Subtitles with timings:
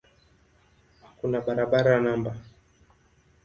[1.17, 2.31] Kuna barabara no.